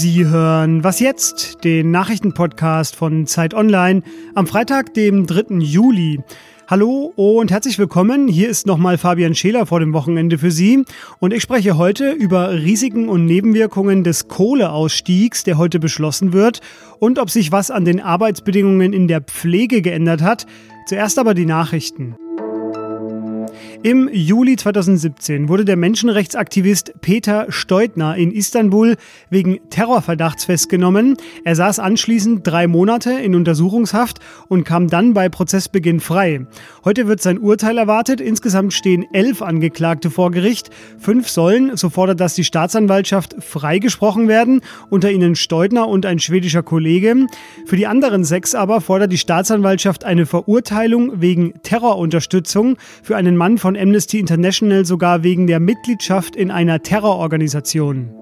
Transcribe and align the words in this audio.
Sie 0.00 0.24
hören 0.24 0.82
Was 0.82 0.98
jetzt? 0.98 1.62
Den 1.62 1.90
Nachrichtenpodcast 1.90 2.96
von 2.96 3.26
Zeit 3.26 3.52
Online 3.52 4.02
am 4.34 4.46
Freitag, 4.46 4.94
dem 4.94 5.26
3. 5.26 5.56
Juli. 5.58 6.20
Hallo 6.68 7.12
und 7.16 7.50
herzlich 7.50 7.78
willkommen. 7.78 8.26
Hier 8.26 8.48
ist 8.48 8.66
nochmal 8.66 8.96
Fabian 8.96 9.34
Scheler 9.34 9.66
vor 9.66 9.78
dem 9.78 9.92
Wochenende 9.92 10.38
für 10.38 10.50
Sie. 10.50 10.84
Und 11.18 11.34
ich 11.34 11.42
spreche 11.42 11.76
heute 11.76 12.12
über 12.12 12.50
Risiken 12.54 13.10
und 13.10 13.26
Nebenwirkungen 13.26 14.02
des 14.02 14.26
Kohleausstiegs, 14.28 15.44
der 15.44 15.58
heute 15.58 15.78
beschlossen 15.78 16.32
wird, 16.32 16.60
und 16.98 17.18
ob 17.18 17.28
sich 17.28 17.52
was 17.52 17.70
an 17.70 17.84
den 17.84 18.00
Arbeitsbedingungen 18.00 18.94
in 18.94 19.06
der 19.06 19.20
Pflege 19.20 19.82
geändert 19.82 20.22
hat. 20.22 20.46
Zuerst 20.86 21.18
aber 21.18 21.34
die 21.34 21.44
Nachrichten. 21.44 22.16
Im 23.82 24.10
Juli 24.12 24.56
2017 24.56 25.48
wurde 25.48 25.64
der 25.64 25.78
Menschenrechtsaktivist 25.78 27.00
Peter 27.00 27.46
Steutner 27.48 28.14
in 28.14 28.30
Istanbul 28.30 28.96
wegen 29.30 29.58
Terrorverdachts 29.70 30.44
festgenommen. 30.44 31.16
Er 31.44 31.56
saß 31.56 31.78
anschließend 31.78 32.46
drei 32.46 32.66
Monate 32.66 33.12
in 33.12 33.34
Untersuchungshaft 33.34 34.18
und 34.48 34.64
kam 34.64 34.88
dann 34.88 35.14
bei 35.14 35.30
Prozessbeginn 35.30 36.00
frei. 36.00 36.44
Heute 36.84 37.08
wird 37.08 37.22
sein 37.22 37.38
Urteil 37.38 37.78
erwartet. 37.78 38.20
Insgesamt 38.20 38.74
stehen 38.74 39.06
elf 39.14 39.40
Angeklagte 39.40 40.10
vor 40.10 40.30
Gericht. 40.30 40.68
Fünf 40.98 41.30
sollen, 41.30 41.78
so 41.78 41.88
fordert 41.88 42.20
das 42.20 42.34
die 42.34 42.44
Staatsanwaltschaft, 42.44 43.36
freigesprochen 43.38 44.28
werden, 44.28 44.60
unter 44.90 45.10
ihnen 45.10 45.36
Steutner 45.36 45.88
und 45.88 46.04
ein 46.04 46.18
schwedischer 46.18 46.62
Kollege. 46.62 47.26
Für 47.64 47.76
die 47.76 47.86
anderen 47.86 48.24
sechs 48.24 48.54
aber 48.54 48.82
fordert 48.82 49.10
die 49.10 49.16
Staatsanwaltschaft 49.16 50.04
eine 50.04 50.26
Verurteilung 50.26 51.22
wegen 51.22 51.54
Terrorunterstützung 51.62 52.76
für 53.02 53.16
einen 53.16 53.38
Mann 53.38 53.56
von 53.56 53.69
von 53.70 53.76
Amnesty 53.76 54.18
International 54.18 54.84
sogar 54.84 55.22
wegen 55.22 55.46
der 55.46 55.60
Mitgliedschaft 55.60 56.34
in 56.34 56.50
einer 56.50 56.82
Terrororganisation. 56.82 58.20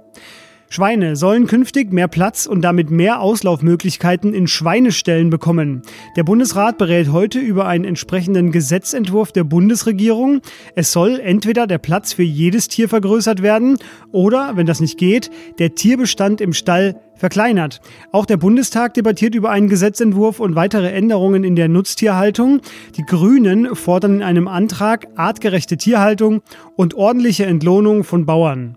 Schweine 0.70 1.16
sollen 1.16 1.47
künftig 1.47 1.92
mehr 1.92 2.08
Platz 2.08 2.44
und 2.44 2.61
damit 2.61 2.91
mehr 2.91 3.20
Auslaufmöglichkeiten 3.20 4.34
in 4.34 4.47
Schweineställen 4.47 5.30
bekommen. 5.30 5.83
Der 6.16 6.24
Bundesrat 6.24 6.77
berät 6.77 7.11
heute 7.11 7.38
über 7.38 7.66
einen 7.66 7.84
entsprechenden 7.84 8.52
Gesetzentwurf 8.52 9.33
der 9.33 9.44
Bundesregierung. 9.44 10.41
Es 10.74 10.92
soll 10.92 11.20
entweder 11.20 11.66
der 11.66 11.78
Platz 11.78 12.12
für 12.12 12.22
jedes 12.22 12.69
Tier 12.69 12.89
vergrößert 12.89 13.42
werden 13.42 13.78
oder, 14.12 14.56
wenn 14.56 14.66
das 14.66 14.80
nicht 14.80 14.98
geht, 14.98 15.30
der 15.58 15.74
Tierbestand 15.74 16.42
im 16.42 16.52
Stall 16.52 17.00
verkleinert. 17.14 17.80
Auch 18.12 18.27
der 18.27 18.36
Bundestag 18.36 18.92
debattiert 18.94 19.34
über 19.34 19.50
einen 19.50 19.69
Gesetzentwurf 19.69 20.39
und 20.39 20.55
weitere 20.55 20.91
Änderungen 20.91 21.44
in 21.44 21.56
der 21.56 21.69
Nutztierhaltung. 21.69 22.61
Die 22.96 23.05
Grünen 23.05 23.74
fordern 23.74 24.16
in 24.16 24.22
einem 24.22 24.48
Antrag 24.48 25.06
artgerechte 25.16 25.78
Tierhaltung 25.78 26.42
und 26.77 26.94
ordentliche 26.94 27.46
Entlohnung 27.46 28.05
von 28.05 28.27
Bauern. 28.27 28.77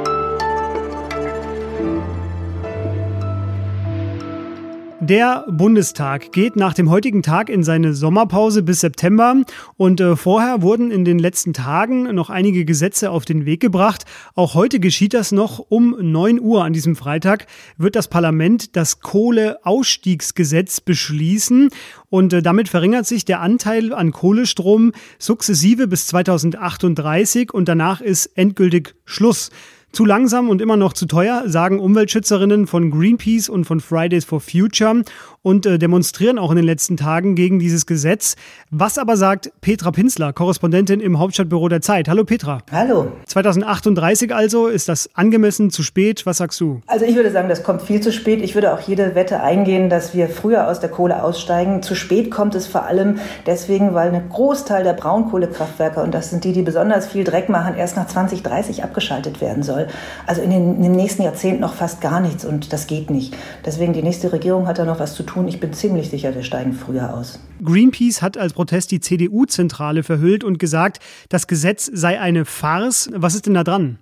Der 5.03 5.47
Bundestag 5.49 6.31
geht 6.31 6.55
nach 6.55 6.75
dem 6.75 6.91
heutigen 6.91 7.23
Tag 7.23 7.49
in 7.49 7.63
seine 7.63 7.95
Sommerpause 7.95 8.61
bis 8.61 8.81
September 8.81 9.35
und 9.75 9.99
äh, 9.99 10.15
vorher 10.15 10.61
wurden 10.61 10.91
in 10.91 11.05
den 11.05 11.17
letzten 11.17 11.53
Tagen 11.53 12.13
noch 12.13 12.29
einige 12.29 12.65
Gesetze 12.65 13.09
auf 13.09 13.25
den 13.25 13.43
Weg 13.43 13.61
gebracht. 13.61 14.05
Auch 14.35 14.53
heute 14.53 14.79
geschieht 14.79 15.15
das 15.15 15.31
noch 15.31 15.57
um 15.57 15.95
9 15.99 16.39
Uhr 16.39 16.63
an 16.63 16.73
diesem 16.73 16.95
Freitag 16.95 17.47
wird 17.77 17.95
das 17.95 18.09
Parlament 18.09 18.75
das 18.75 18.99
Kohleausstiegsgesetz 18.99 20.81
beschließen 20.81 21.69
und 22.09 22.33
äh, 22.33 22.43
damit 22.43 22.69
verringert 22.69 23.07
sich 23.07 23.25
der 23.25 23.41
Anteil 23.41 23.95
an 23.95 24.11
Kohlestrom 24.11 24.91
sukzessive 25.17 25.87
bis 25.87 26.05
2038 26.05 27.51
und 27.51 27.67
danach 27.67 28.01
ist 28.01 28.27
endgültig 28.37 28.93
Schluss. 29.05 29.49
Zu 29.91 30.05
langsam 30.05 30.49
und 30.49 30.61
immer 30.61 30.77
noch 30.77 30.93
zu 30.93 31.05
teuer, 31.05 31.43
sagen 31.47 31.79
Umweltschützerinnen 31.79 32.65
von 32.65 32.91
Greenpeace 32.91 33.49
und 33.49 33.65
von 33.65 33.81
Fridays 33.81 34.23
for 34.23 34.39
Future 34.39 35.03
und 35.43 35.65
äh, 35.65 35.79
demonstrieren 35.79 36.37
auch 36.37 36.51
in 36.51 36.57
den 36.57 36.65
letzten 36.65 36.97
Tagen 36.97 37.35
gegen 37.35 37.59
dieses 37.59 37.85
Gesetz. 37.85 38.35
Was 38.69 38.97
aber 38.97 39.17
sagt 39.17 39.51
Petra 39.61 39.91
Pinsler, 39.91 40.33
Korrespondentin 40.33 40.99
im 40.99 41.19
Hauptstadtbüro 41.19 41.67
der 41.67 41.81
Zeit? 41.81 42.07
Hallo 42.07 42.23
Petra. 42.23 42.59
Hallo. 42.71 43.11
2038 43.25 44.33
also, 44.35 44.67
ist 44.67 44.87
das 44.87 45.09
angemessen, 45.15 45.71
zu 45.71 45.83
spät? 45.83 46.25
Was 46.25 46.37
sagst 46.37 46.59
du? 46.61 46.81
Also 46.85 47.05
ich 47.05 47.15
würde 47.15 47.31
sagen, 47.31 47.49
das 47.49 47.63
kommt 47.63 47.81
viel 47.81 48.01
zu 48.01 48.11
spät. 48.11 48.41
Ich 48.41 48.53
würde 48.53 48.73
auch 48.73 48.81
jede 48.81 49.15
Wette 49.15 49.41
eingehen, 49.41 49.89
dass 49.89 50.13
wir 50.13 50.29
früher 50.29 50.67
aus 50.67 50.79
der 50.79 50.89
Kohle 50.89 51.23
aussteigen. 51.23 51.81
Zu 51.81 51.95
spät 51.95 52.29
kommt 52.29 52.53
es 52.53 52.67
vor 52.67 52.83
allem 52.83 53.17
deswegen, 53.45 53.93
weil 53.93 54.13
ein 54.13 54.29
Großteil 54.29 54.83
der 54.83 54.93
Braunkohlekraftwerke, 54.93 56.01
und 56.01 56.13
das 56.13 56.29
sind 56.29 56.43
die, 56.43 56.53
die 56.53 56.61
besonders 56.61 57.07
viel 57.07 57.23
Dreck 57.23 57.49
machen, 57.49 57.75
erst 57.75 57.95
nach 57.95 58.07
2030 58.07 58.83
abgeschaltet 58.83 59.41
werden 59.41 59.63
soll. 59.63 59.87
Also 60.27 60.41
in, 60.41 60.51
den, 60.51 60.75
in 60.75 60.83
dem 60.83 60.91
nächsten 60.91 61.23
Jahrzehnt 61.23 61.59
noch 61.59 61.73
fast 61.73 61.99
gar 62.01 62.19
nichts 62.19 62.45
und 62.45 62.73
das 62.73 62.85
geht 62.85 63.09
nicht. 63.09 63.35
Deswegen 63.65 63.93
die 63.93 64.03
nächste 64.03 64.31
Regierung 64.31 64.67
hat 64.67 64.77
da 64.77 64.85
noch 64.85 64.99
was 64.99 65.15
zu 65.15 65.23
tun. 65.23 65.30
Ich 65.47 65.59
bin 65.59 65.73
ziemlich 65.73 66.09
sicher, 66.09 66.35
wir 66.35 66.43
steigen 66.43 66.73
früher 66.73 67.13
aus. 67.13 67.39
Greenpeace 67.63 68.21
hat 68.21 68.37
als 68.37 68.53
Protest 68.53 68.91
die 68.91 68.99
CDU-Zentrale 68.99 70.03
verhüllt 70.03 70.43
und 70.43 70.59
gesagt, 70.59 70.99
das 71.29 71.47
Gesetz 71.47 71.89
sei 71.93 72.19
eine 72.19 72.45
Farce. 72.45 73.09
Was 73.13 73.35
ist 73.35 73.45
denn 73.45 73.53
da 73.53 73.63
dran? 73.63 73.97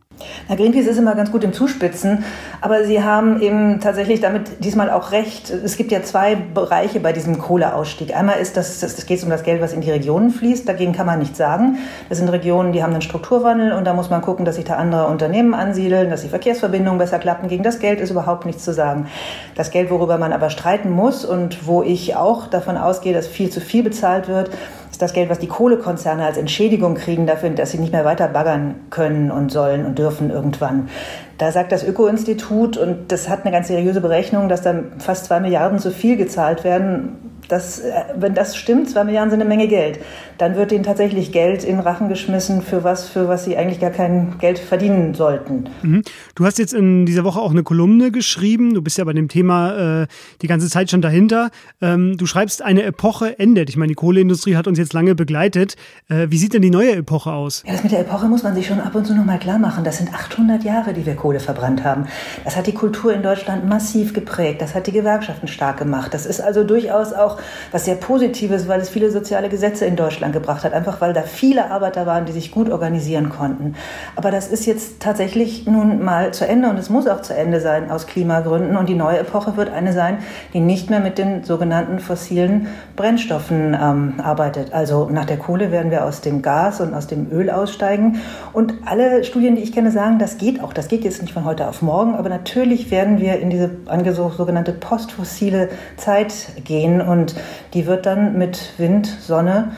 Na, 0.48 0.56
Greenpeace 0.56 0.88
ist 0.88 0.98
immer 0.98 1.16
ganz 1.16 1.32
gut 1.32 1.44
im 1.44 1.54
Zuspitzen, 1.54 2.24
aber 2.62 2.84
sie 2.84 3.04
haben 3.04 3.42
eben 3.42 3.80
tatsächlich 3.80 4.20
damit 4.20 4.64
diesmal 4.64 4.90
auch 4.90 5.12
recht. 5.12 5.50
Es 5.50 5.78
gibt 5.78 5.92
ja 5.92 6.02
zwei 6.04 6.36
Bereiche 6.36 7.00
bei 7.00 7.14
diesem 7.14 7.38
Kohleausstieg. 7.38 8.16
Einmal 8.16 8.40
ist 8.40 8.58
das, 8.58 8.82
es 8.82 9.06
geht 9.06 9.24
um 9.24 9.30
das 9.30 9.44
Geld, 9.44 9.62
was 9.62 9.74
in 9.74 9.82
die 9.82 9.92
Regionen 9.92 10.32
fließt. 10.32 10.68
Dagegen 10.68 10.94
kann 10.94 11.06
man 11.06 11.20
nichts 11.20 11.38
sagen. 11.38 11.78
Das 12.10 12.18
sind 12.18 12.30
Regionen, 12.30 12.74
die 12.74 12.84
haben 12.84 12.94
einen 12.94 13.02
Strukturwandel 13.02 13.74
und 13.74 13.86
da 13.86 13.94
muss 13.94 14.10
man 14.10 14.22
gucken, 14.22 14.46
dass 14.46 14.56
sich 14.56 14.66
da 14.66 14.76
andere 14.76 15.08
Unternehmen 15.08 15.54
ansiedeln, 15.54 16.10
dass 16.10 16.22
die 16.22 16.30
Verkehrsverbindungen 16.30 16.98
besser 16.98 17.20
klappen. 17.20 17.48
Gegen 17.48 17.64
das 17.64 17.80
Geld 17.80 18.00
ist 18.00 18.12
überhaupt 18.12 18.46
nichts 18.46 18.64
zu 18.64 18.74
sagen. 18.74 19.08
Das 19.56 19.72
Geld, 19.72 19.90
worüber 19.90 20.18
man 20.18 20.34
aber 20.34 20.50
streiten 20.50 20.90
muss 20.90 21.26
und 21.26 21.66
wo 21.68 21.84
ich 21.84 22.16
auch 22.16 22.48
davon 22.48 22.78
ausgehe, 22.78 23.14
dass 23.14 23.28
viel 23.28 23.50
zu 23.50 23.62
viel 23.62 23.84
bezahlt 23.84 24.28
wird, 24.28 24.52
das 25.00 25.14
Geld, 25.14 25.30
was 25.30 25.40
die 25.40 25.48
Kohlekonzerne 25.48 26.26
als 26.26 26.38
Entschädigung 26.38 26.94
kriegen 26.96 27.26
dafür, 27.26 27.50
dass 27.50 27.72
sie 27.72 27.80
nicht 27.80 27.94
mehr 27.94 28.06
weiter 28.06 28.28
baggern 28.28 28.76
können 28.90 29.32
und 29.32 29.52
sollen 29.52 29.86
und 29.86 29.98
dürfen 29.98 30.30
irgendwann. 30.30 30.90
Da 31.38 31.52
sagt 31.52 31.72
das 31.72 31.84
Öko-Institut, 31.84 32.78
und 32.78 33.12
das 33.12 33.30
hat 33.30 33.44
eine 33.44 33.52
ganz 33.52 33.70
seriöse 33.70 34.02
Berechnung, 34.02 34.50
dass 34.50 34.62
dann 34.62 34.92
fast 35.00 35.26
zwei 35.26 35.40
Milliarden 35.40 35.80
zu 35.80 35.92
viel 35.92 36.18
gezahlt 36.18 36.64
werden 36.66 37.39
das, 37.50 37.80
äh, 37.80 37.92
wenn 38.16 38.34
das 38.34 38.56
stimmt, 38.56 38.90
zwei 38.90 39.04
Milliarden 39.04 39.32
sind 39.32 39.42
eine 39.42 39.50
Menge 39.50 39.68
Geld, 39.68 40.00
dann 40.38 40.56
wird 40.56 40.72
ihnen 40.72 40.84
tatsächlich 40.84 41.32
Geld 41.32 41.64
in 41.64 41.80
Rachen 41.80 42.08
geschmissen 42.08 42.62
für 42.62 42.84
was, 42.84 43.10
für 43.10 43.28
was 43.28 43.44
sie 43.44 43.58
eigentlich 43.58 43.80
gar 43.80 43.90
kein 43.90 44.38
Geld 44.40 44.60
verdienen 44.60 45.14
sollten. 45.14 45.70
Mhm. 45.82 46.04
Du 46.36 46.46
hast 46.46 46.60
jetzt 46.60 46.74
in 46.74 47.06
dieser 47.06 47.24
Woche 47.24 47.40
auch 47.40 47.52
eine 47.52 47.64
Kolumne 47.64 48.12
geschrieben. 48.12 48.74
Du 48.74 48.82
bist 48.82 48.98
ja 48.98 49.04
bei 49.04 49.14
dem 49.14 49.28
Thema 49.28 50.04
äh, 50.04 50.08
die 50.42 50.48
ganze 50.48 50.70
Zeit 50.70 50.90
schon 50.90 51.02
dahinter. 51.02 51.50
Ähm, 51.82 52.18
du 52.18 52.26
schreibst, 52.26 52.62
eine 52.62 52.84
Epoche 52.84 53.40
endet. 53.40 53.70
Ich 53.70 53.78
meine, 53.78 53.90
die 53.90 53.96
Kohleindustrie 53.96 54.56
hat 54.56 54.68
uns 54.68 54.78
jetzt 54.78 54.94
lange 54.94 55.16
begleitet. 55.16 55.76
Äh, 56.08 56.28
wie 56.30 56.38
sieht 56.38 56.54
denn 56.54 56.62
die 56.62 56.70
neue 56.70 56.96
Epoche 56.96 57.32
aus? 57.32 57.64
Ja, 57.66 57.74
das 57.74 57.84
mit 57.84 57.92
der 57.92 58.02
Epoche 58.02 58.28
muss 58.28 58.44
man 58.44 58.56
sich 58.56 58.68
schon 58.68 58.80
ab 58.80 58.96
und 58.96 59.06
zu 59.06 59.16
noch 59.16 59.26
mal 59.26 59.40
klar 59.40 59.60
machen. 59.60 59.84
Das 59.84 59.98
sind 59.98 60.14
800 60.14 60.64
Jahre, 60.64 60.94
die 60.94 61.06
wir 61.06 61.16
Kohle 61.16 61.40
verbrannt 61.40 61.84
haben. 61.84 62.06
Das 62.44 62.56
hat 62.56 62.68
die 62.68 62.74
Kultur 62.74 63.14
in 63.14 63.24
Deutschland 63.24 63.68
massiv 63.68 64.14
geprägt. 64.14 64.62
Das 64.62 64.76
hat 64.76 64.88
die 64.88 64.92
Gewerkschaften 64.92 65.48
stark 65.48 65.78
gemacht. 65.78 66.14
Das 66.14 66.26
ist 66.26 66.40
also 66.40 66.64
durchaus 66.64 67.14
auch 67.14 67.39
was 67.72 67.86
sehr 67.86 67.96
Positives, 67.96 68.68
weil 68.68 68.80
es 68.82 68.90
viele 68.90 69.12
soziale 69.12 69.50
Gesetze 69.50 69.86
in 69.86 69.96
Deutschland 69.96 70.34
gebracht 70.34 70.64
hat, 70.64 70.74
einfach 70.74 71.02
weil 71.02 71.14
da 71.14 71.22
viele 71.22 71.72
Arbeiter 71.72 72.06
waren, 72.06 72.26
die 72.26 72.32
sich 72.32 72.52
gut 72.52 72.70
organisieren 72.70 73.30
konnten. 73.30 73.76
Aber 74.16 74.32
das 74.32 74.48
ist 74.48 74.66
jetzt 74.66 75.00
tatsächlich 75.00 75.66
nun 75.66 76.04
mal 76.04 76.34
zu 76.34 76.48
Ende 76.48 76.70
und 76.70 76.78
es 76.78 76.90
muss 76.90 77.08
auch 77.08 77.22
zu 77.22 77.36
Ende 77.36 77.62
sein 77.62 77.92
aus 77.92 78.08
Klimagründen. 78.08 78.78
Und 78.78 78.90
die 78.90 78.96
neue 78.96 79.20
Epoche 79.20 79.58
wird 79.58 79.72
eine 79.72 79.94
sein, 79.94 80.20
die 80.54 80.60
nicht 80.60 80.90
mehr 80.90 81.00
mit 81.00 81.18
den 81.18 81.44
sogenannten 81.44 82.00
fossilen 82.00 82.68
Brennstoffen 82.96 83.78
ähm, 83.80 84.14
arbeitet. 84.22 84.74
Also 84.74 85.10
nach 85.10 85.26
der 85.26 85.38
Kohle 85.38 85.72
werden 85.72 85.92
wir 85.92 86.06
aus 86.06 86.22
dem 86.22 86.42
Gas 86.42 86.82
und 86.82 86.94
aus 86.94 87.08
dem 87.08 87.32
Öl 87.32 87.50
aussteigen. 87.50 88.22
Und 88.54 88.74
alle 88.86 89.24
Studien, 89.24 89.56
die 89.56 89.62
ich 89.62 89.74
kenne, 89.74 89.92
sagen, 89.92 90.20
das 90.20 90.38
geht 90.38 90.62
auch. 90.64 90.74
Das 90.74 90.88
geht 90.88 91.04
jetzt 91.04 91.22
nicht 91.22 91.34
von 91.34 91.46
heute 91.46 91.68
auf 91.68 91.82
morgen, 91.82 92.16
aber 92.16 92.30
natürlich 92.30 92.92
werden 92.92 93.20
wir 93.20 93.40
in 93.40 93.50
diese 93.50 93.70
sogenannte 94.14 94.74
postfossile 94.74 95.70
Zeit 95.98 96.34
gehen 96.64 97.02
und 97.02 97.29
und 97.30 97.74
die 97.74 97.86
wird 97.86 98.06
dann 98.06 98.38
mit 98.38 98.74
Wind, 98.78 99.08
Sonne 99.08 99.72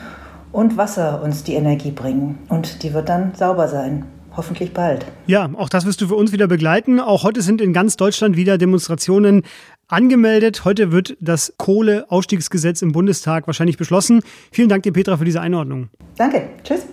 und 0.52 0.76
Wasser 0.76 1.22
uns 1.22 1.44
die 1.44 1.54
Energie 1.54 1.90
bringen. 1.90 2.38
Und 2.48 2.82
die 2.82 2.92
wird 2.94 3.08
dann 3.08 3.34
sauber 3.34 3.68
sein. 3.68 4.04
Hoffentlich 4.34 4.72
bald. 4.72 5.04
Ja, 5.26 5.50
auch 5.56 5.68
das 5.68 5.84
wirst 5.84 6.00
du 6.00 6.08
für 6.08 6.14
uns 6.14 6.32
wieder 6.32 6.46
begleiten. 6.46 7.00
Auch 7.00 7.22
heute 7.22 7.42
sind 7.42 7.60
in 7.60 7.74
ganz 7.74 7.96
Deutschland 7.96 8.34
wieder 8.34 8.56
Demonstrationen 8.56 9.42
angemeldet. 9.88 10.64
Heute 10.64 10.90
wird 10.90 11.18
das 11.20 11.52
Kohleausstiegsgesetz 11.58 12.80
im 12.80 12.92
Bundestag 12.92 13.46
wahrscheinlich 13.46 13.76
beschlossen. 13.76 14.22
Vielen 14.50 14.70
Dank 14.70 14.84
dir, 14.84 14.92
Petra, 14.92 15.18
für 15.18 15.26
diese 15.26 15.42
Einordnung. 15.42 15.90
Danke. 16.16 16.48
Tschüss. 16.64 16.86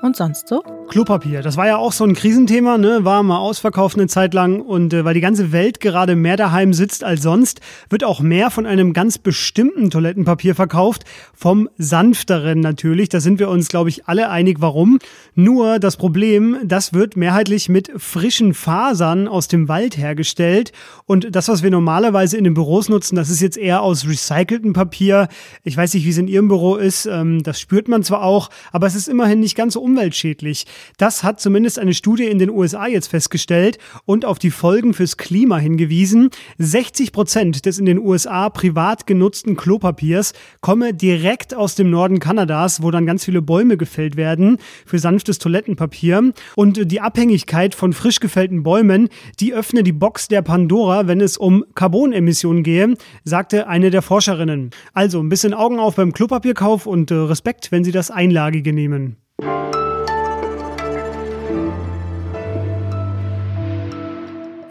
Und 0.00 0.16
sonst 0.16 0.48
so? 0.48 0.62
Klopapier. 0.92 1.40
Das 1.40 1.56
war 1.56 1.66
ja 1.66 1.78
auch 1.78 1.92
so 1.92 2.04
ein 2.04 2.12
Krisenthema, 2.12 2.76
ne? 2.76 3.02
War 3.02 3.22
mal 3.22 3.38
ausverkauft 3.38 3.96
eine 3.96 4.08
Zeit 4.08 4.34
lang 4.34 4.60
und 4.60 4.92
äh, 4.92 5.06
weil 5.06 5.14
die 5.14 5.22
ganze 5.22 5.50
Welt 5.50 5.80
gerade 5.80 6.16
mehr 6.16 6.36
daheim 6.36 6.74
sitzt 6.74 7.02
als 7.02 7.22
sonst, 7.22 7.62
wird 7.88 8.04
auch 8.04 8.20
mehr 8.20 8.50
von 8.50 8.66
einem 8.66 8.92
ganz 8.92 9.16
bestimmten 9.16 9.88
Toilettenpapier 9.88 10.54
verkauft, 10.54 11.04
vom 11.32 11.70
sanfteren 11.78 12.60
natürlich. 12.60 13.08
Da 13.08 13.20
sind 13.20 13.38
wir 13.38 13.48
uns, 13.48 13.68
glaube 13.68 13.88
ich, 13.88 14.06
alle 14.06 14.28
einig, 14.28 14.58
warum. 14.60 14.98
Nur 15.34 15.78
das 15.78 15.96
Problem, 15.96 16.58
das 16.62 16.92
wird 16.92 17.16
mehrheitlich 17.16 17.70
mit 17.70 17.90
frischen 17.96 18.52
Fasern 18.52 19.28
aus 19.28 19.48
dem 19.48 19.68
Wald 19.68 19.96
hergestellt 19.96 20.72
und 21.06 21.34
das, 21.34 21.48
was 21.48 21.62
wir 21.62 21.70
normalerweise 21.70 22.36
in 22.36 22.44
den 22.44 22.52
Büros 22.52 22.90
nutzen, 22.90 23.16
das 23.16 23.30
ist 23.30 23.40
jetzt 23.40 23.56
eher 23.56 23.80
aus 23.80 24.06
recyceltem 24.06 24.74
Papier. 24.74 25.28
Ich 25.64 25.74
weiß 25.74 25.94
nicht, 25.94 26.04
wie 26.04 26.10
es 26.10 26.18
in 26.18 26.28
Ihrem 26.28 26.48
Büro 26.48 26.76
ist. 26.76 27.06
Ähm, 27.06 27.42
das 27.42 27.58
spürt 27.58 27.88
man 27.88 28.02
zwar 28.02 28.22
auch, 28.22 28.50
aber 28.72 28.86
es 28.86 28.94
ist 28.94 29.08
immerhin 29.08 29.40
nicht 29.40 29.56
ganz 29.56 29.72
so 29.72 29.80
umweltschädlich. 29.80 30.66
Das 30.98 31.22
hat 31.22 31.40
zumindest 31.40 31.78
eine 31.78 31.94
Studie 31.94 32.26
in 32.26 32.38
den 32.38 32.50
USA 32.50 32.86
jetzt 32.86 33.08
festgestellt 33.08 33.78
und 34.04 34.24
auf 34.24 34.38
die 34.38 34.50
Folgen 34.50 34.94
fürs 34.94 35.16
Klima 35.16 35.58
hingewiesen. 35.58 36.30
60 36.58 37.12
Prozent 37.12 37.66
des 37.66 37.78
in 37.78 37.86
den 37.86 37.98
USA 37.98 38.48
privat 38.48 39.06
genutzten 39.06 39.56
Klopapiers 39.56 40.32
komme 40.60 40.94
direkt 40.94 41.54
aus 41.54 41.74
dem 41.74 41.90
Norden 41.90 42.18
Kanadas, 42.18 42.82
wo 42.82 42.90
dann 42.90 43.06
ganz 43.06 43.24
viele 43.24 43.42
Bäume 43.42 43.76
gefällt 43.76 44.16
werden 44.16 44.58
für 44.86 44.98
sanftes 44.98 45.38
Toilettenpapier. 45.38 46.32
Und 46.56 46.90
die 46.90 47.00
Abhängigkeit 47.00 47.74
von 47.74 47.92
frisch 47.92 48.20
gefällten 48.20 48.62
Bäumen, 48.62 49.08
die 49.40 49.54
öffne 49.54 49.82
die 49.82 49.92
Box 49.92 50.28
der 50.28 50.42
Pandora, 50.42 51.06
wenn 51.06 51.20
es 51.20 51.36
um 51.36 51.64
Carbonemissionen 51.74 52.62
gehe, 52.62 52.94
sagte 53.24 53.68
eine 53.68 53.90
der 53.90 54.02
Forscherinnen. 54.02 54.70
Also 54.92 55.20
ein 55.20 55.28
bisschen 55.28 55.54
Augen 55.54 55.78
auf 55.78 55.96
beim 55.96 56.12
Klopapierkauf 56.12 56.86
und 56.86 57.10
äh, 57.10 57.14
Respekt, 57.14 57.72
wenn 57.72 57.84
Sie 57.84 57.92
das 57.92 58.10
Einlagige 58.10 58.72
nehmen. 58.72 59.16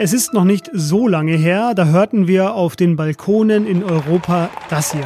Es 0.03 0.13
ist 0.13 0.33
noch 0.33 0.45
nicht 0.45 0.67
so 0.73 1.07
lange 1.07 1.33
her, 1.35 1.75
da 1.75 1.85
hörten 1.85 2.25
wir 2.25 2.55
auf 2.55 2.75
den 2.75 2.95
Balkonen 2.95 3.67
in 3.67 3.83
Europa 3.83 4.49
das 4.67 4.93
hier. 4.93 5.05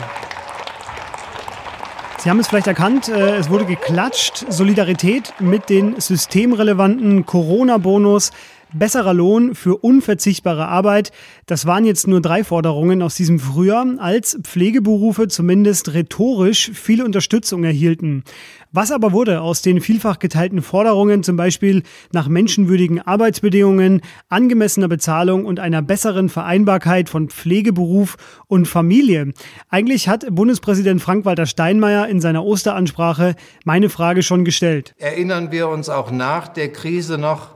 Sie 2.19 2.29
haben 2.29 2.39
es 2.39 2.47
vielleicht 2.47 2.67
erkannt, 2.67 3.09
äh, 3.09 3.35
es 3.35 3.49
wurde 3.49 3.65
geklatscht. 3.65 4.45
Solidarität 4.47 5.33
mit 5.41 5.69
den 5.69 5.99
systemrelevanten 5.99 7.25
Corona-Bonus 7.25 8.31
besserer 8.77 9.13
Lohn 9.13 9.55
für 9.55 9.77
unverzichtbare 9.77 10.67
Arbeit. 10.67 11.11
Das 11.45 11.65
waren 11.65 11.85
jetzt 11.85 12.07
nur 12.07 12.21
drei 12.21 12.43
Forderungen 12.43 13.01
aus 13.01 13.15
diesem 13.15 13.39
Frühjahr, 13.39 13.85
als 13.97 14.37
Pflegeberufe 14.43 15.27
zumindest 15.27 15.93
rhetorisch 15.93 16.71
viel 16.73 17.03
Unterstützung 17.03 17.63
erhielten. 17.63 18.23
Was 18.71 18.91
aber 18.91 19.13
wurde 19.13 19.39
aus 19.39 19.61
den 19.61 19.79
vielfach 19.79 20.19
geteilten 20.19 20.61
Forderungen, 20.61 21.23
zum 21.23 21.37
Beispiel 21.37 21.83
nach 22.11 22.27
menschenwürdigen 22.27 22.99
Arbeitsbedingungen, 22.99 24.01
angemessener 24.27 24.89
Bezahlung 24.89 25.45
und 25.45 25.61
einer 25.61 25.81
besseren 25.81 26.27
Vereinbarkeit 26.27 27.07
von 27.07 27.29
Pflegeberuf 27.29 28.17
und 28.47 28.67
Familie? 28.67 29.31
Eigentlich 29.69 30.09
hat 30.09 30.25
Bundespräsident 30.29 31.01
Frank-Walter 31.01 31.45
Steinmeier 31.45 32.07
in 32.09 32.19
seiner 32.19 32.43
Osteransprache 32.43 33.35
meine 33.63 33.87
Frage 33.87 34.23
schon 34.23 34.43
gestellt. 34.43 34.93
Erinnern 34.97 35.53
wir 35.53 35.69
uns 35.69 35.87
auch 35.87 36.11
nach 36.11 36.49
der 36.49 36.73
Krise 36.73 37.17
noch 37.17 37.54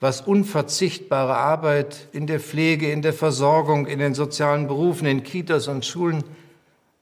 was 0.00 0.22
unverzichtbare 0.22 1.36
Arbeit 1.36 2.08
in 2.12 2.26
der 2.26 2.40
Pflege, 2.40 2.90
in 2.90 3.02
der 3.02 3.12
Versorgung, 3.12 3.86
in 3.86 3.98
den 3.98 4.14
sozialen 4.14 4.66
Berufen, 4.66 5.06
in 5.06 5.22
Kitas 5.22 5.68
und 5.68 5.84
Schulen, 5.84 6.24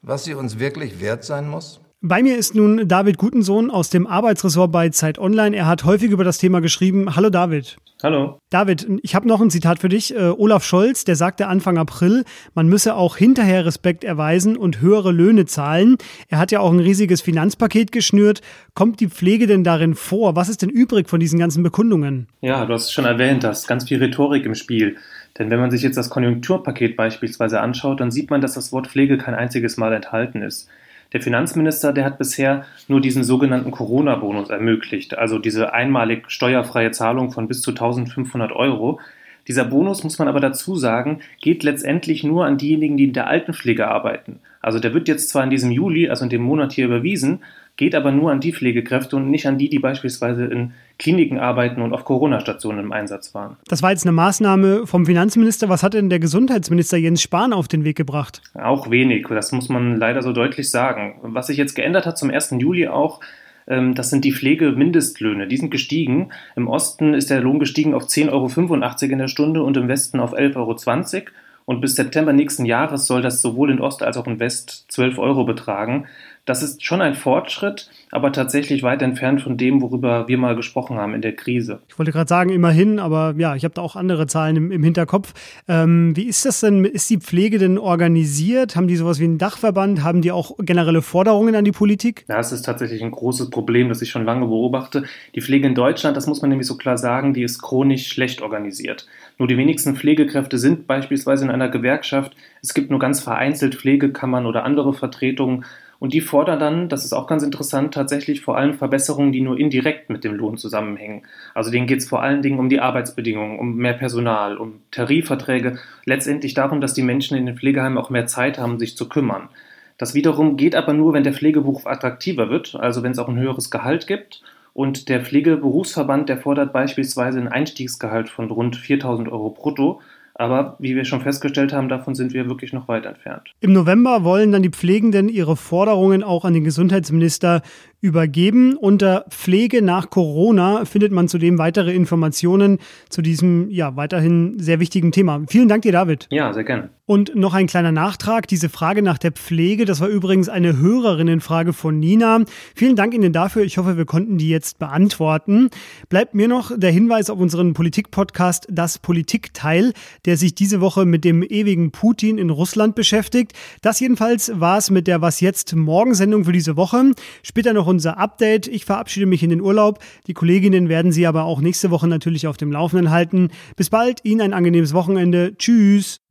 was 0.01 0.25
sie 0.25 0.33
uns 0.33 0.59
wirklich 0.59 0.99
wert 0.99 1.23
sein 1.23 1.49
muss? 1.49 1.79
Bei 2.01 2.23
mir 2.23 2.37
ist 2.37 2.55
nun 2.55 2.87
David 2.87 3.17
Gutensohn 3.17 3.69
aus 3.69 3.89
dem 3.89 4.07
Arbeitsressort 4.07 4.71
bei 4.71 4.87
Zeit 4.87 5.19
Online. 5.19 5.53
Er 5.53 5.67
hat 5.67 5.83
häufig 5.83 6.11
über 6.11 6.23
das 6.23 6.37
Thema 6.37 6.61
geschrieben. 6.61 7.13
Hallo 7.17 7.29
David. 7.29 7.75
Hallo. 8.01 8.39
David, 8.49 8.87
ich 9.03 9.15
habe 9.15 9.27
noch 9.27 9.41
ein 9.41 9.49
Zitat 9.49 9.79
für 9.79 9.89
dich. 9.89 10.15
Äh, 10.15 10.29
Olaf 10.29 10.63
Scholz, 10.63 11.03
der 11.03 11.17
sagte 11.17 11.47
Anfang 11.47 11.77
April, 11.77 12.23
man 12.53 12.69
müsse 12.69 12.95
auch 12.95 13.17
hinterher 13.17 13.65
Respekt 13.65 14.05
erweisen 14.05 14.55
und 14.55 14.79
höhere 14.79 15.11
Löhne 15.11 15.45
zahlen. 15.45 15.97
Er 16.29 16.37
hat 16.37 16.53
ja 16.53 16.61
auch 16.61 16.71
ein 16.71 16.79
riesiges 16.79 17.19
Finanzpaket 17.19 17.91
geschnürt. 17.91 18.39
Kommt 18.75 19.01
die 19.01 19.09
Pflege 19.09 19.45
denn 19.45 19.65
darin 19.65 19.93
vor? 19.93 20.37
Was 20.37 20.47
ist 20.47 20.61
denn 20.61 20.69
übrig 20.69 21.09
von 21.09 21.19
diesen 21.19 21.37
ganzen 21.37 21.63
Bekundungen? 21.63 22.27
Ja, 22.39 22.65
du 22.65 22.75
hast 22.75 22.85
es 22.85 22.93
schon 22.93 23.03
erwähnt, 23.03 23.43
da 23.43 23.49
ist 23.49 23.67
ganz 23.67 23.89
viel 23.89 24.01
Rhetorik 24.01 24.45
im 24.45 24.55
Spiel. 24.55 24.95
Denn 25.37 25.49
wenn 25.49 25.59
man 25.59 25.69
sich 25.69 25.81
jetzt 25.81 25.97
das 25.97 26.09
Konjunkturpaket 26.09 26.95
beispielsweise 26.95 27.59
anschaut, 27.59 27.99
dann 27.99 28.09
sieht 28.09 28.29
man, 28.29 28.39
dass 28.39 28.53
das 28.53 28.71
Wort 28.71 28.87
Pflege 28.87 29.17
kein 29.17 29.35
einziges 29.35 29.75
Mal 29.75 29.91
enthalten 29.91 30.41
ist. 30.41 30.69
Der 31.11 31.21
Finanzminister, 31.21 31.91
der 31.91 32.05
hat 32.05 32.19
bisher 32.19 32.65
nur 32.87 33.01
diesen 33.01 33.23
sogenannten 33.23 33.71
Corona-Bonus 33.71 34.49
ermöglicht, 34.49 35.17
also 35.17 35.39
diese 35.39 35.73
einmalig 35.73 36.29
steuerfreie 36.29 36.91
Zahlung 36.91 37.31
von 37.31 37.47
bis 37.47 37.61
zu 37.61 37.71
1500 37.71 38.51
Euro. 38.51 38.99
Dieser 39.47 39.65
Bonus, 39.65 40.03
muss 40.03 40.19
man 40.19 40.27
aber 40.27 40.39
dazu 40.39 40.75
sagen, 40.75 41.21
geht 41.41 41.63
letztendlich 41.63 42.23
nur 42.23 42.45
an 42.45 42.59
diejenigen, 42.59 42.97
die 42.97 43.05
in 43.05 43.13
der 43.13 43.25
Altenpflege 43.25 43.87
arbeiten. 43.87 44.39
Also 44.61 44.77
der 44.77 44.93
wird 44.93 45.07
jetzt 45.07 45.29
zwar 45.29 45.43
in 45.43 45.49
diesem 45.49 45.71
Juli, 45.71 46.09
also 46.09 46.23
in 46.23 46.29
dem 46.29 46.43
Monat 46.43 46.73
hier 46.73 46.85
überwiesen, 46.85 47.39
geht 47.79 47.95
aber 47.95 48.11
nur 48.11 48.29
an 48.29 48.41
die 48.41 48.51
Pflegekräfte 48.51 49.15
und 49.15 49.31
nicht 49.31 49.47
an 49.47 49.57
die, 49.57 49.69
die 49.69 49.79
beispielsweise 49.79 50.43
in 50.43 50.73
Kliniken 50.97 51.39
arbeiten 51.39 51.81
und 51.81 51.93
auf 51.93 52.03
Corona-Stationen 52.03 52.79
im 52.79 52.91
Einsatz 52.91 53.33
waren. 53.33 53.55
Das 53.69 53.81
war 53.81 53.91
jetzt 53.91 54.05
eine 54.05 54.11
Maßnahme 54.11 54.85
vom 54.85 55.05
Finanzminister. 55.05 55.69
Was 55.69 55.81
hat 55.81 55.93
denn 55.93 56.09
der 56.09 56.19
Gesundheitsminister 56.19 56.97
Jens 56.97 57.21
Spahn 57.21 57.53
auf 57.53 57.69
den 57.69 57.85
Weg 57.85 57.95
gebracht? 57.95 58.41
Auch 58.53 58.91
wenig, 58.91 59.27
das 59.29 59.53
muss 59.53 59.69
man 59.69 59.95
leider 59.95 60.21
so 60.23 60.33
deutlich 60.33 60.69
sagen. 60.69 61.21
Was 61.21 61.47
sich 61.47 61.55
jetzt 61.55 61.73
geändert 61.73 62.05
hat 62.05 62.17
zum 62.17 62.29
1. 62.29 62.55
Juli 62.59 62.89
auch, 62.89 63.21
ähm, 63.65 63.95
das 63.95 64.09
sind 64.09 64.25
die 64.25 64.33
Pflegemindestlöhne. 64.33 65.47
Die 65.47 65.55
sind 65.55 65.71
gestiegen. 65.71 66.33
Im 66.57 66.67
Osten 66.67 67.13
ist 67.13 67.29
der 67.29 67.39
Lohn 67.39 67.59
gestiegen 67.59 67.93
auf 67.93 68.07
10,85 68.07 68.29
Euro 68.33 69.13
in 69.13 69.19
der 69.19 69.29
Stunde 69.29 69.63
und 69.63 69.77
im 69.77 69.87
Westen 69.87 70.19
auf 70.19 70.33
11,20 70.33 70.57
Euro. 70.57 71.25
Und 71.63 71.81
bis 71.81 71.95
September 71.95 72.33
nächsten 72.33 72.65
Jahres 72.65 73.05
soll 73.05 73.21
das 73.21 73.43
sowohl 73.43 73.69
in 73.69 73.79
Ost 73.79 74.01
als 74.01 74.17
auch 74.17 74.25
in 74.25 74.39
West 74.39 74.85
12 74.89 75.19
Euro 75.19 75.45
betragen. 75.45 76.07
Das 76.45 76.63
ist 76.63 76.83
schon 76.83 77.01
ein 77.01 77.13
Fortschritt, 77.13 77.89
aber 78.11 78.31
tatsächlich 78.31 78.81
weit 78.81 79.01
entfernt 79.01 79.41
von 79.41 79.57
dem, 79.57 79.81
worüber 79.81 80.27
wir 80.27 80.37
mal 80.37 80.55
gesprochen 80.55 80.97
haben 80.97 81.13
in 81.13 81.21
der 81.21 81.35
Krise. 81.35 81.79
Ich 81.87 81.99
wollte 81.99 82.11
gerade 82.11 82.27
sagen, 82.27 82.49
immerhin, 82.49 82.99
aber 82.99 83.35
ja, 83.37 83.55
ich 83.55 83.63
habe 83.63 83.73
da 83.75 83.81
auch 83.81 83.95
andere 83.95 84.25
Zahlen 84.25 84.55
im, 84.55 84.71
im 84.71 84.83
Hinterkopf. 84.83 85.33
Ähm, 85.67 86.15
wie 86.15 86.23
ist 86.23 86.45
das 86.45 86.61
denn? 86.61 86.85
Ist 86.85 87.09
die 87.09 87.17
Pflege 87.17 87.59
denn 87.59 87.77
organisiert? 87.77 88.75
Haben 88.75 88.87
die 88.87 88.95
sowas 88.95 89.19
wie 89.19 89.25
einen 89.25 89.37
Dachverband? 89.37 90.03
Haben 90.03 90.21
die 90.21 90.31
auch 90.31 90.57
generelle 90.59 91.01
Forderungen 91.01 91.55
an 91.55 91.65
die 91.65 91.71
Politik? 91.71 92.25
Das 92.27 92.51
ist 92.51 92.63
tatsächlich 92.63 93.03
ein 93.03 93.11
großes 93.11 93.49
Problem, 93.49 93.89
das 93.89 94.01
ich 94.01 94.09
schon 94.09 94.25
lange 94.25 94.47
beobachte. 94.47 95.03
Die 95.35 95.41
Pflege 95.41 95.67
in 95.67 95.75
Deutschland, 95.75 96.17
das 96.17 96.25
muss 96.25 96.41
man 96.41 96.49
nämlich 96.49 96.67
so 96.67 96.77
klar 96.77 96.97
sagen, 96.97 97.33
die 97.33 97.43
ist 97.43 97.61
chronisch 97.61 98.07
schlecht 98.07 98.41
organisiert. 98.41 99.07
Nur 99.37 99.47
die 99.47 99.57
wenigsten 99.57 99.95
Pflegekräfte 99.95 100.57
sind 100.57 100.87
beispielsweise 100.87 101.45
in 101.45 101.51
einer 101.51 101.69
Gewerkschaft. 101.69 102.35
Es 102.61 102.73
gibt 102.73 102.89
nur 102.89 102.99
ganz 102.99 103.21
vereinzelt 103.21 103.75
Pflegekammern 103.75 104.45
oder 104.45 104.63
andere 104.63 104.93
Vertretungen. 104.93 105.65
Und 105.99 106.13
die 106.13 106.21
fordern 106.21 106.59
dann, 106.59 106.89
das 106.89 107.03
ist 107.03 107.11
auch 107.11 107.27
ganz 107.27 107.43
interessant, 107.43 107.93
tatsächlich 107.93 108.41
vor 108.41 108.57
allem 108.57 108.73
Verbesserungen, 108.73 109.33
die 109.33 109.41
nur 109.41 109.59
indirekt 109.59 110.09
mit 110.09 110.23
dem 110.23 110.33
Lohn 110.33 110.57
zusammenhängen. 110.57 111.23
Also 111.53 111.71
denen 111.71 111.87
geht 111.87 111.99
es 111.99 112.07
vor 112.07 112.21
allen 112.21 112.41
Dingen 112.41 112.57
um 112.57 112.69
die 112.69 112.79
Arbeitsbedingungen, 112.79 113.59
um 113.59 113.75
mehr 113.75 113.93
Personal, 113.93 114.57
um 114.57 114.81
Tarifverträge, 114.91 115.77
letztendlich 116.05 116.53
darum, 116.53 116.79
dass 116.79 116.93
die 116.93 117.03
Menschen 117.03 117.37
in 117.37 117.45
den 117.45 117.57
Pflegeheimen 117.57 117.97
auch 117.97 118.09
mehr 118.09 118.27
Zeit 118.27 118.57
haben, 118.57 118.79
sich 118.79 118.95
zu 118.95 119.09
kümmern. 119.09 119.49
Das 119.97 120.13
wiederum 120.13 120.55
geht 120.55 120.75
aber 120.75 120.93
nur, 120.93 121.11
wenn 121.11 121.25
der 121.25 121.33
Pflegeberuf 121.33 121.85
attraktiver 121.85 122.49
wird, 122.49 122.75
also 122.75 123.03
wenn 123.03 123.11
es 123.11 123.19
auch 123.19 123.27
ein 123.27 123.37
höheres 123.37 123.69
Gehalt 123.69 124.07
gibt. 124.07 124.41
Und 124.73 125.09
der 125.09 125.25
Pflegeberufsverband, 125.25 126.29
der 126.29 126.37
fordert 126.37 126.71
beispielsweise 126.71 127.37
ein 127.37 127.49
Einstiegsgehalt 127.49 128.29
von 128.29 128.49
rund 128.49 128.77
4000 128.77 129.29
Euro 129.29 129.49
brutto. 129.49 129.99
Aber 130.39 130.77
wie 130.79 130.95
wir 130.95 131.03
schon 131.03 131.19
festgestellt 131.19 131.73
haben, 131.73 131.89
davon 131.89 132.15
sind 132.15 132.33
wir 132.33 132.47
wirklich 132.47 132.71
noch 132.71 132.87
weit 132.87 133.05
entfernt. 133.05 133.49
Im 133.59 133.73
November 133.73 134.23
wollen 134.23 134.53
dann 134.53 134.63
die 134.63 134.69
Pflegenden 134.69 135.27
ihre 135.27 135.57
Forderungen 135.57 136.23
auch 136.23 136.45
an 136.45 136.53
den 136.53 136.63
Gesundheitsminister 136.63 137.61
übergeben. 138.01 138.75
Unter 138.77 139.25
Pflege 139.29 139.81
nach 139.81 140.09
Corona 140.09 140.85
findet 140.85 141.11
man 141.11 141.27
zudem 141.27 141.57
weitere 141.57 141.93
Informationen 141.93 142.79
zu 143.09 143.21
diesem 143.21 143.69
ja 143.69 143.95
weiterhin 143.95 144.59
sehr 144.59 144.79
wichtigen 144.79 145.11
Thema. 145.11 145.41
Vielen 145.47 145.67
Dank 145.67 145.83
dir, 145.83 145.91
David. 145.91 146.27
Ja, 146.31 146.53
sehr 146.53 146.63
gerne. 146.63 146.89
Und 147.09 147.35
noch 147.35 147.55
ein 147.55 147.65
kleiner 147.65 147.91
Nachtrag. 147.91 148.47
Diese 148.47 148.69
Frage 148.69 149.01
nach 149.01 149.17
der 149.17 149.31
Pflege, 149.31 149.85
das 149.85 149.99
war 149.99 150.09
übrigens 150.09 150.47
eine 150.47 150.77
Hörerinnenfrage 150.77 151.73
von 151.73 151.97
Nina. 151.97 152.43
Vielen 152.75 152.95
Dank 152.95 153.15
Ihnen 153.15 153.33
dafür. 153.33 153.63
Ich 153.63 153.79
hoffe, 153.79 153.97
wir 153.97 154.05
konnten 154.05 154.37
die 154.37 154.47
jetzt 154.47 154.77
beantworten. 154.77 155.71
Bleibt 156.09 156.35
mir 156.35 156.47
noch 156.47 156.71
der 156.77 156.91
Hinweis 156.91 157.31
auf 157.31 157.39
unseren 157.39 157.73
Politik-Podcast 157.73 158.67
Das 158.69 158.99
Politikteil, 158.99 159.93
der 160.25 160.37
sich 160.37 160.53
diese 160.53 160.81
Woche 160.81 161.05
mit 161.05 161.25
dem 161.25 161.41
ewigen 161.41 161.89
Putin 161.89 162.37
in 162.37 162.51
Russland 162.51 162.93
beschäftigt. 162.93 163.53
Das 163.81 163.99
jedenfalls 163.99 164.51
war 164.59 164.77
es 164.77 164.91
mit 164.91 165.07
der 165.07 165.19
Was 165.19 165.39
jetzt 165.39 165.75
Morgensendung 165.75 166.45
für 166.45 166.51
diese 166.51 166.77
Woche. 166.77 167.13
Später 167.41 167.73
noch 167.73 167.87
unser 167.89 168.19
Update. 168.19 168.67
Ich 168.67 168.85
verabschiede 168.85 169.25
mich 169.25 169.41
in 169.41 169.49
den 169.49 169.61
Urlaub. 169.61 169.99
Die 170.27 170.33
Kolleginnen 170.33 170.89
werden 170.89 171.11
Sie 171.11 171.25
aber 171.25 171.43
auch 171.43 171.59
nächste 171.59 171.89
Woche 171.89 172.07
natürlich 172.07 172.45
auf 172.45 172.55
dem 172.55 172.71
Laufenden 172.71 173.09
halten. 173.09 173.49
Bis 173.75 173.89
bald, 173.89 174.23
Ihnen 174.23 174.41
ein 174.41 174.53
angenehmes 174.53 174.93
Wochenende. 174.93 175.55
Tschüss. 175.57 176.21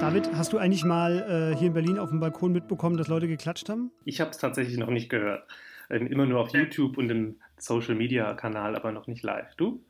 David, 0.00 0.30
hast 0.34 0.54
du 0.54 0.58
eigentlich 0.58 0.84
mal 0.84 1.52
äh, 1.52 1.56
hier 1.56 1.68
in 1.68 1.74
Berlin 1.74 1.98
auf 1.98 2.08
dem 2.08 2.18
Balkon 2.18 2.52
mitbekommen, 2.52 2.96
dass 2.96 3.08
Leute 3.08 3.28
geklatscht 3.28 3.68
haben? 3.68 3.90
Ich 4.06 4.20
habe 4.22 4.30
es 4.30 4.38
tatsächlich 4.38 4.78
noch 4.78 4.88
nicht 4.88 5.10
gehört. 5.10 5.46
Ähm, 5.90 6.06
immer 6.06 6.24
nur 6.24 6.40
auf 6.40 6.54
YouTube 6.54 6.96
und 6.96 7.10
im 7.10 7.36
Social 7.58 7.94
Media 7.94 8.32
Kanal, 8.32 8.74
aber 8.74 8.90
noch 8.90 9.06
nicht 9.06 9.22
live. 9.22 9.54
Du? 9.56 9.84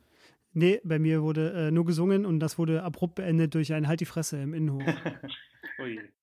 Nee, 0.53 0.81
bei 0.83 0.99
mir 0.99 1.21
wurde 1.21 1.53
äh, 1.53 1.71
nur 1.71 1.85
gesungen 1.85 2.25
und 2.25 2.41
das 2.41 2.57
wurde 2.57 2.83
abrupt 2.83 3.15
beendet 3.15 3.55
durch 3.55 3.71
ein 3.71 3.87
Halt 3.87 4.01
die 4.01 4.05
Fresse 4.05 4.41
im 4.41 4.53
Innenhof. 4.53 4.83
Ui. 5.79 5.97